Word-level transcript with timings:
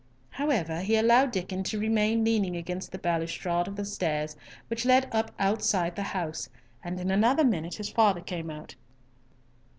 However, 0.31 0.79
he 0.81 0.95
allowed 0.95 1.31
Diccon 1.31 1.61
to 1.65 1.79
remain 1.79 2.23
leaning 2.23 2.57
against 2.57 2.91
the 2.91 2.97
balustrade 2.97 3.67
of 3.67 3.75
the 3.75 3.85
stairs 3.85 4.35
which 4.67 4.83
led 4.83 5.07
up 5.13 5.29
outside 5.37 5.95
the 5.95 6.01
house, 6.01 6.49
and 6.83 6.99
in 6.99 7.11
another 7.11 7.43
minute 7.43 7.75
his 7.75 7.89
father 7.89 8.21
came 8.21 8.49
out. 8.49 8.73